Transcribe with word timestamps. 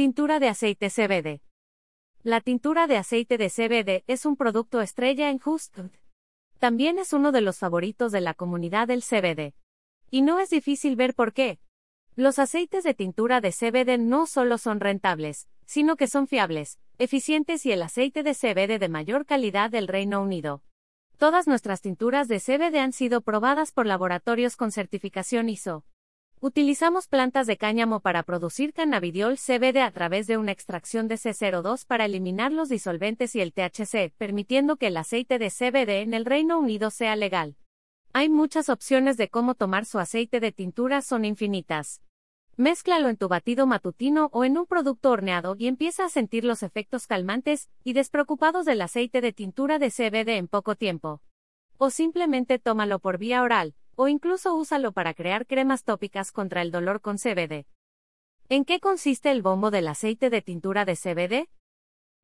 Tintura 0.00 0.40
de 0.40 0.48
aceite 0.48 0.88
CBD. 0.88 1.42
La 2.22 2.40
tintura 2.40 2.86
de 2.86 2.96
aceite 2.96 3.36
de 3.36 3.50
CBD 3.50 4.02
es 4.06 4.24
un 4.24 4.34
producto 4.34 4.80
estrella 4.80 5.28
en 5.28 5.36
Houston. 5.36 5.92
También 6.58 6.98
es 6.98 7.12
uno 7.12 7.32
de 7.32 7.42
los 7.42 7.58
favoritos 7.58 8.10
de 8.10 8.22
la 8.22 8.32
comunidad 8.32 8.88
del 8.88 9.02
CBD. 9.02 9.52
Y 10.10 10.22
no 10.22 10.38
es 10.38 10.48
difícil 10.48 10.96
ver 10.96 11.12
por 11.14 11.34
qué. 11.34 11.60
Los 12.16 12.38
aceites 12.38 12.82
de 12.82 12.94
tintura 12.94 13.42
de 13.42 13.52
CBD 13.52 13.98
no 13.98 14.24
solo 14.24 14.56
son 14.56 14.80
rentables, 14.80 15.50
sino 15.66 15.96
que 15.96 16.06
son 16.06 16.26
fiables, 16.26 16.78
eficientes 16.96 17.66
y 17.66 17.72
el 17.72 17.82
aceite 17.82 18.22
de 18.22 18.34
CBD 18.34 18.78
de 18.78 18.88
mayor 18.88 19.26
calidad 19.26 19.68
del 19.68 19.86
Reino 19.86 20.22
Unido. 20.22 20.62
Todas 21.18 21.46
nuestras 21.46 21.82
tinturas 21.82 22.26
de 22.26 22.40
CBD 22.40 22.78
han 22.78 22.94
sido 22.94 23.20
probadas 23.20 23.70
por 23.70 23.84
laboratorios 23.84 24.56
con 24.56 24.72
certificación 24.72 25.50
ISO. 25.50 25.84
Utilizamos 26.42 27.06
plantas 27.06 27.46
de 27.46 27.58
cáñamo 27.58 28.00
para 28.00 28.22
producir 28.22 28.72
cannabidiol 28.72 29.36
CBD 29.36 29.82
a 29.82 29.90
través 29.90 30.26
de 30.26 30.38
una 30.38 30.52
extracción 30.52 31.06
de 31.06 31.16
C02 31.16 31.84
para 31.84 32.06
eliminar 32.06 32.50
los 32.50 32.70
disolventes 32.70 33.36
y 33.36 33.42
el 33.42 33.52
THC, 33.52 34.10
permitiendo 34.16 34.76
que 34.76 34.86
el 34.86 34.96
aceite 34.96 35.38
de 35.38 35.50
CBD 35.50 36.00
en 36.00 36.14
el 36.14 36.24
Reino 36.24 36.58
Unido 36.58 36.88
sea 36.88 37.14
legal. 37.14 37.56
Hay 38.14 38.30
muchas 38.30 38.70
opciones 38.70 39.18
de 39.18 39.28
cómo 39.28 39.54
tomar 39.54 39.84
su 39.84 39.98
aceite 39.98 40.40
de 40.40 40.50
tintura, 40.50 41.02
son 41.02 41.26
infinitas. 41.26 42.00
Mézclalo 42.56 43.10
en 43.10 43.18
tu 43.18 43.28
batido 43.28 43.66
matutino 43.66 44.30
o 44.32 44.42
en 44.46 44.56
un 44.56 44.64
producto 44.64 45.10
horneado 45.10 45.56
y 45.58 45.66
empieza 45.66 46.06
a 46.06 46.08
sentir 46.08 46.46
los 46.46 46.62
efectos 46.62 47.06
calmantes 47.06 47.68
y 47.84 47.92
despreocupados 47.92 48.64
del 48.64 48.80
aceite 48.80 49.20
de 49.20 49.34
tintura 49.34 49.78
de 49.78 49.90
CBD 49.90 50.38
en 50.38 50.48
poco 50.48 50.74
tiempo. 50.74 51.20
O 51.76 51.90
simplemente 51.90 52.58
tómalo 52.58 52.98
por 52.98 53.18
vía 53.18 53.42
oral, 53.42 53.74
o 53.96 54.08
incluso 54.08 54.54
úsalo 54.54 54.92
para 54.92 55.14
crear 55.14 55.46
cremas 55.46 55.84
tópicas 55.84 56.32
contra 56.32 56.62
el 56.62 56.70
dolor 56.70 57.00
con 57.00 57.16
CBD. 57.18 57.66
¿En 58.48 58.64
qué 58.64 58.80
consiste 58.80 59.30
el 59.30 59.42
bombo 59.42 59.70
del 59.70 59.88
aceite 59.88 60.30
de 60.30 60.42
tintura 60.42 60.84
de 60.84 60.96
CBD? 60.96 61.48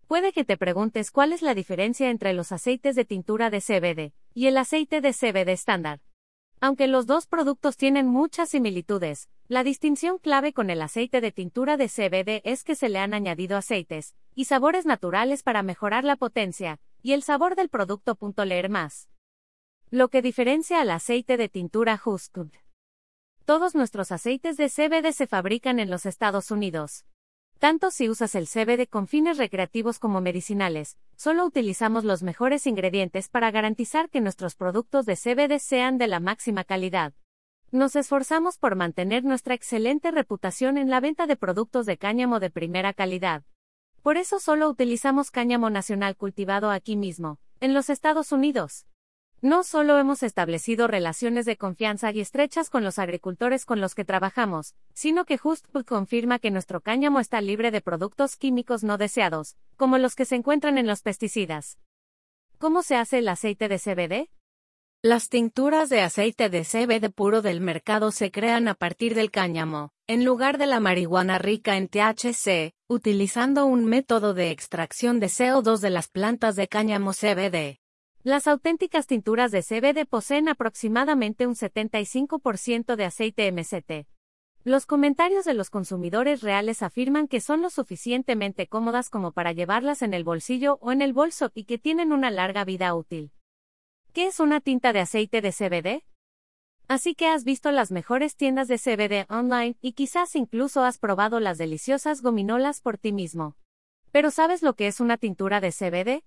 Puede 0.06 0.32
que 0.32 0.44
te 0.44 0.56
preguntes 0.56 1.10
cuál 1.10 1.32
es 1.32 1.42
la 1.42 1.54
diferencia 1.54 2.10
entre 2.10 2.32
los 2.32 2.52
aceites 2.52 2.94
de 2.94 3.04
tintura 3.04 3.50
de 3.50 3.60
CBD 3.60 4.12
y 4.34 4.46
el 4.46 4.56
aceite 4.56 5.00
de 5.00 5.12
CBD 5.12 5.50
estándar. 5.50 6.00
Aunque 6.60 6.86
los 6.86 7.06
dos 7.06 7.26
productos 7.26 7.76
tienen 7.76 8.06
muchas 8.06 8.50
similitudes, 8.50 9.28
la 9.48 9.62
distinción 9.62 10.18
clave 10.18 10.52
con 10.52 10.70
el 10.70 10.80
aceite 10.80 11.20
de 11.20 11.30
tintura 11.30 11.76
de 11.76 11.88
CBD 11.88 12.40
es 12.44 12.64
que 12.64 12.74
se 12.74 12.88
le 12.88 12.98
han 12.98 13.14
añadido 13.14 13.56
aceites 13.56 14.14
y 14.34 14.46
sabores 14.46 14.86
naturales 14.86 15.42
para 15.42 15.62
mejorar 15.62 16.04
la 16.04 16.16
potencia 16.16 16.80
y 17.02 17.12
el 17.12 17.22
sabor 17.22 17.56
del 17.56 17.68
producto. 17.68 18.18
Leer 18.44 18.68
más. 18.68 19.08
Lo 19.92 20.08
que 20.08 20.20
diferencia 20.20 20.80
al 20.80 20.90
aceite 20.90 21.36
de 21.36 21.48
tintura 21.48 22.00
Huskud. 22.04 22.48
Todos 23.44 23.76
nuestros 23.76 24.10
aceites 24.10 24.56
de 24.56 24.68
CBD 24.68 25.12
se 25.12 25.28
fabrican 25.28 25.78
en 25.78 25.90
los 25.90 26.06
Estados 26.06 26.50
Unidos. 26.50 27.04
Tanto 27.60 27.92
si 27.92 28.08
usas 28.08 28.34
el 28.34 28.48
CBD 28.48 28.88
con 28.88 29.06
fines 29.06 29.38
recreativos 29.38 30.00
como 30.00 30.20
medicinales, 30.20 30.98
solo 31.14 31.46
utilizamos 31.46 32.02
los 32.02 32.24
mejores 32.24 32.66
ingredientes 32.66 33.28
para 33.28 33.52
garantizar 33.52 34.10
que 34.10 34.20
nuestros 34.20 34.56
productos 34.56 35.06
de 35.06 35.14
CBD 35.14 35.60
sean 35.60 35.98
de 35.98 36.08
la 36.08 36.18
máxima 36.18 36.64
calidad. 36.64 37.12
Nos 37.70 37.94
esforzamos 37.94 38.58
por 38.58 38.74
mantener 38.74 39.22
nuestra 39.22 39.54
excelente 39.54 40.10
reputación 40.10 40.78
en 40.78 40.90
la 40.90 40.98
venta 40.98 41.28
de 41.28 41.36
productos 41.36 41.86
de 41.86 41.96
cáñamo 41.96 42.40
de 42.40 42.50
primera 42.50 42.92
calidad. 42.92 43.44
Por 44.02 44.16
eso 44.16 44.40
solo 44.40 44.68
utilizamos 44.68 45.30
cáñamo 45.30 45.70
nacional 45.70 46.16
cultivado 46.16 46.72
aquí 46.72 46.96
mismo, 46.96 47.38
en 47.60 47.72
los 47.72 47.88
Estados 47.88 48.32
Unidos. 48.32 48.84
No 49.42 49.64
solo 49.64 49.98
hemos 49.98 50.22
establecido 50.22 50.86
relaciones 50.86 51.44
de 51.44 51.58
confianza 51.58 52.10
y 52.10 52.20
estrechas 52.20 52.70
con 52.70 52.84
los 52.84 52.98
agricultores 52.98 53.66
con 53.66 53.82
los 53.82 53.94
que 53.94 54.04
trabajamos, 54.04 54.74
sino 54.94 55.26
que 55.26 55.36
Justfood 55.36 55.84
confirma 55.84 56.38
que 56.38 56.50
nuestro 56.50 56.80
cáñamo 56.80 57.20
está 57.20 57.42
libre 57.42 57.70
de 57.70 57.82
productos 57.82 58.36
químicos 58.36 58.82
no 58.82 58.96
deseados, 58.96 59.56
como 59.76 59.98
los 59.98 60.14
que 60.14 60.24
se 60.24 60.36
encuentran 60.36 60.78
en 60.78 60.86
los 60.86 61.02
pesticidas. 61.02 61.78
¿Cómo 62.58 62.82
se 62.82 62.96
hace 62.96 63.18
el 63.18 63.28
aceite 63.28 63.68
de 63.68 63.78
CBD? 63.78 64.30
Las 65.02 65.28
tinturas 65.28 65.90
de 65.90 66.00
aceite 66.00 66.48
de 66.48 66.64
CBD 66.64 67.10
puro 67.10 67.42
del 67.42 67.60
mercado 67.60 68.12
se 68.12 68.30
crean 68.30 68.66
a 68.66 68.74
partir 68.74 69.14
del 69.14 69.30
cáñamo, 69.30 69.90
en 70.06 70.24
lugar 70.24 70.56
de 70.56 70.66
la 70.66 70.80
marihuana 70.80 71.38
rica 71.38 71.76
en 71.76 71.88
THC, 71.88 72.72
utilizando 72.88 73.66
un 73.66 73.84
método 73.84 74.32
de 74.32 74.50
extracción 74.50 75.20
de 75.20 75.26
CO2 75.26 75.80
de 75.80 75.90
las 75.90 76.08
plantas 76.08 76.56
de 76.56 76.66
cáñamo 76.66 77.12
CBD. 77.12 77.78
Las 78.26 78.48
auténticas 78.48 79.06
tinturas 79.06 79.52
de 79.52 79.62
CBD 79.62 80.04
poseen 80.04 80.48
aproximadamente 80.48 81.46
un 81.46 81.54
75% 81.54 82.96
de 82.96 83.04
aceite 83.04 83.52
MCT. 83.52 84.08
Los 84.64 84.84
comentarios 84.84 85.44
de 85.44 85.54
los 85.54 85.70
consumidores 85.70 86.40
reales 86.40 86.82
afirman 86.82 87.28
que 87.28 87.40
son 87.40 87.62
lo 87.62 87.70
suficientemente 87.70 88.66
cómodas 88.66 89.10
como 89.10 89.30
para 89.30 89.52
llevarlas 89.52 90.02
en 90.02 90.12
el 90.12 90.24
bolsillo 90.24 90.76
o 90.80 90.90
en 90.90 91.02
el 91.02 91.12
bolso 91.12 91.52
y 91.54 91.66
que 91.66 91.78
tienen 91.78 92.10
una 92.10 92.32
larga 92.32 92.64
vida 92.64 92.92
útil. 92.96 93.30
¿Qué 94.12 94.26
es 94.26 94.40
una 94.40 94.60
tinta 94.60 94.92
de 94.92 94.98
aceite 94.98 95.40
de 95.40 95.52
CBD? 95.52 96.02
Así 96.88 97.14
que 97.14 97.28
has 97.28 97.44
visto 97.44 97.70
las 97.70 97.92
mejores 97.92 98.34
tiendas 98.34 98.66
de 98.66 98.78
CBD 98.78 99.32
online 99.32 99.76
y 99.80 99.92
quizás 99.92 100.34
incluso 100.34 100.82
has 100.82 100.98
probado 100.98 101.38
las 101.38 101.58
deliciosas 101.58 102.22
gominolas 102.22 102.80
por 102.80 102.98
ti 102.98 103.12
mismo. 103.12 103.54
Pero 104.10 104.32
¿sabes 104.32 104.64
lo 104.64 104.74
que 104.74 104.88
es 104.88 104.98
una 104.98 105.16
tintura 105.16 105.60
de 105.60 105.70
CBD? 105.70 106.24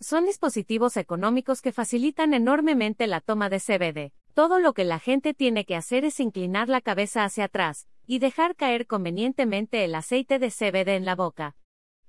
Son 0.00 0.26
dispositivos 0.26 0.96
económicos 0.96 1.62
que 1.62 1.72
facilitan 1.72 2.34
enormemente 2.34 3.06
la 3.06 3.20
toma 3.20 3.48
de 3.48 3.60
CBD. 3.60 4.12
Todo 4.34 4.58
lo 4.58 4.72
que 4.74 4.84
la 4.84 4.98
gente 4.98 5.34
tiene 5.34 5.64
que 5.64 5.76
hacer 5.76 6.04
es 6.04 6.20
inclinar 6.20 6.68
la 6.68 6.80
cabeza 6.80 7.24
hacia 7.24 7.44
atrás 7.44 7.86
y 8.06 8.18
dejar 8.18 8.56
caer 8.56 8.86
convenientemente 8.86 9.84
el 9.84 9.94
aceite 9.94 10.38
de 10.38 10.50
CBD 10.50 10.96
en 10.96 11.04
la 11.04 11.14
boca. 11.14 11.56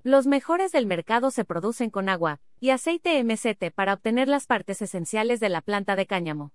Los 0.03 0.27
mejores 0.27 0.71
del 0.71 0.85
mercado 0.85 1.31
se 1.31 1.45
producen 1.45 1.89
con 1.89 2.09
agua 2.09 2.39
y 2.59 2.71
aceite 2.71 3.23
MCT 3.23 3.73
para 3.73 3.93
obtener 3.93 4.27
las 4.27 4.45
partes 4.45 4.81
esenciales 4.81 5.39
de 5.39 5.49
la 5.49 5.61
planta 5.61 5.95
de 5.95 6.05
cáñamo. 6.05 6.51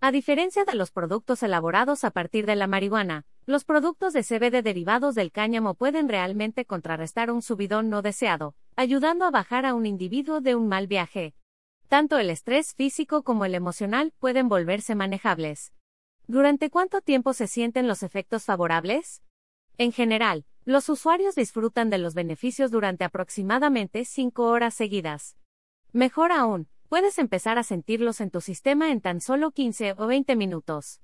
A 0.00 0.12
diferencia 0.12 0.64
de 0.64 0.74
los 0.74 0.90
productos 0.90 1.42
elaborados 1.42 2.04
a 2.04 2.10
partir 2.10 2.46
de 2.46 2.56
la 2.56 2.66
marihuana, 2.66 3.24
los 3.46 3.64
productos 3.64 4.12
de 4.12 4.22
CBD 4.22 4.62
derivados 4.62 5.14
del 5.14 5.32
cáñamo 5.32 5.74
pueden 5.74 6.08
realmente 6.08 6.64
contrarrestar 6.64 7.30
un 7.30 7.42
subidón 7.42 7.88
no 7.88 8.02
deseado, 8.02 8.54
ayudando 8.76 9.24
a 9.24 9.30
bajar 9.30 9.64
a 9.64 9.72
un 9.72 9.86
individuo 9.86 10.42
de 10.42 10.54
un 10.54 10.68
mal 10.68 10.86
viaje. 10.86 11.34
Tanto 11.88 12.18
el 12.18 12.28
estrés 12.28 12.74
físico 12.74 13.22
como 13.22 13.46
el 13.46 13.54
emocional 13.54 14.12
pueden 14.18 14.50
volverse 14.50 14.94
manejables. 14.94 15.72
¿Durante 16.26 16.68
cuánto 16.68 17.00
tiempo 17.00 17.32
se 17.32 17.46
sienten 17.46 17.88
los 17.88 18.02
efectos 18.02 18.44
favorables? 18.44 19.22
En 19.78 19.92
general, 19.92 20.44
los 20.66 20.90
usuarios 20.90 21.34
disfrutan 21.34 21.88
de 21.88 21.96
los 21.96 22.14
beneficios 22.14 22.70
durante 22.70 23.04
aproximadamente 23.04 24.04
5 24.04 24.42
horas 24.42 24.74
seguidas. 24.74 25.38
Mejor 25.92 26.30
aún, 26.30 26.68
puedes 26.90 27.18
empezar 27.18 27.56
a 27.56 27.62
sentirlos 27.62 28.20
en 28.20 28.30
tu 28.30 28.42
sistema 28.42 28.90
en 28.90 29.00
tan 29.00 29.22
solo 29.22 29.52
15 29.52 29.94
o 29.96 30.06
20 30.06 30.36
minutos. 30.36 31.00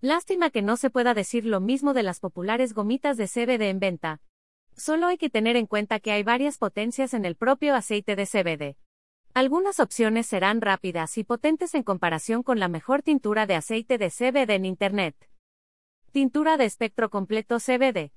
Lástima 0.00 0.48
que 0.48 0.62
no 0.62 0.78
se 0.78 0.88
pueda 0.88 1.12
decir 1.12 1.44
lo 1.44 1.60
mismo 1.60 1.92
de 1.92 2.02
las 2.02 2.20
populares 2.20 2.72
gomitas 2.72 3.18
de 3.18 3.26
CBD 3.26 3.68
en 3.68 3.78
venta, 3.78 4.20
Solo 4.80 5.08
hay 5.08 5.18
que 5.18 5.28
tener 5.28 5.56
en 5.56 5.66
cuenta 5.66 6.00
que 6.00 6.10
hay 6.10 6.22
varias 6.22 6.56
potencias 6.56 7.12
en 7.12 7.26
el 7.26 7.36
propio 7.36 7.74
aceite 7.74 8.16
de 8.16 8.24
CBD. 8.24 8.78
Algunas 9.34 9.78
opciones 9.78 10.26
serán 10.26 10.62
rápidas 10.62 11.18
y 11.18 11.22
potentes 11.22 11.74
en 11.74 11.82
comparación 11.82 12.42
con 12.42 12.58
la 12.58 12.68
mejor 12.68 13.02
tintura 13.02 13.44
de 13.44 13.56
aceite 13.56 13.98
de 13.98 14.08
CBD 14.08 14.52
en 14.54 14.64
Internet. 14.64 15.28
Tintura 16.12 16.56
de 16.56 16.64
espectro 16.64 17.10
completo 17.10 17.58
CBD. 17.58 18.10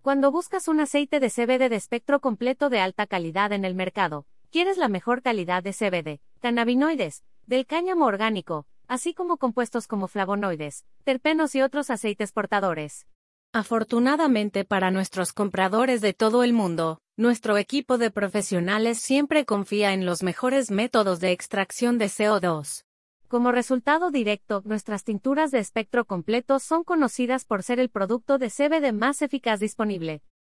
Cuando 0.00 0.30
buscas 0.30 0.68
un 0.68 0.78
aceite 0.78 1.18
de 1.18 1.28
CBD 1.28 1.68
de 1.68 1.74
espectro 1.74 2.20
completo 2.20 2.70
de 2.70 2.78
alta 2.78 3.08
calidad 3.08 3.50
en 3.52 3.64
el 3.64 3.74
mercado, 3.74 4.26
quieres 4.52 4.78
la 4.78 4.86
mejor 4.86 5.22
calidad 5.22 5.64
de 5.64 5.72
CBD, 5.72 6.20
cannabinoides, 6.38 7.24
del 7.48 7.66
cáñamo 7.66 8.04
orgánico, 8.06 8.64
así 8.86 9.12
como 9.12 9.38
compuestos 9.38 9.88
como 9.88 10.06
flavonoides, 10.06 10.84
terpenos 11.02 11.56
y 11.56 11.62
otros 11.62 11.90
aceites 11.90 12.30
portadores. 12.30 13.08
Afortunadamente 13.52 14.64
para 14.64 14.92
nuestros 14.92 15.32
compradores 15.32 16.00
de 16.00 16.12
todo 16.12 16.44
el 16.44 16.52
mundo, 16.52 17.00
nuestro 17.16 17.58
equipo 17.58 17.98
de 17.98 18.12
profesionales 18.12 18.98
siempre 18.98 19.44
confía 19.44 19.92
en 19.92 20.06
los 20.06 20.22
mejores 20.22 20.70
métodos 20.70 21.18
de 21.18 21.32
extracción 21.32 21.98
de 21.98 22.04
CO2. 22.04 22.84
Como 23.26 23.50
resultado 23.50 24.12
directo, 24.12 24.62
nuestras 24.64 25.02
tinturas 25.02 25.50
de 25.50 25.58
espectro 25.58 26.04
completo 26.04 26.60
son 26.60 26.84
conocidas 26.84 27.44
por 27.44 27.64
ser 27.64 27.80
el 27.80 27.90
producto 27.90 28.38
de 28.38 28.50
CBD 28.50 28.92
más 28.92 29.20
eficaz 29.20 29.58
disponible. 29.58 30.22